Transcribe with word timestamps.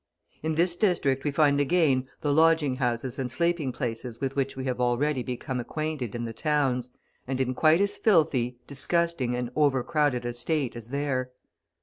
In 0.41 0.55
this 0.55 0.75
district 0.75 1.23
we 1.23 1.29
find 1.29 1.59
again 1.61 2.07
the 2.21 2.33
lodging 2.33 2.77
houses 2.77 3.19
and 3.19 3.31
sleeping 3.31 3.71
places 3.71 4.19
with 4.19 4.35
which 4.35 4.57
we 4.57 4.65
have 4.65 4.81
already 4.81 5.21
become 5.21 5.59
acquainted 5.59 6.15
in 6.15 6.25
the 6.25 6.33
towns, 6.33 6.89
and 7.27 7.39
in 7.39 7.53
quite 7.53 7.81
as 7.81 7.95
filthy, 7.97 8.57
disgusting, 8.65 9.35
and 9.35 9.51
overcrowded 9.55 10.25
a 10.25 10.33
state 10.33 10.75
as 10.75 10.87
there. 10.87 11.29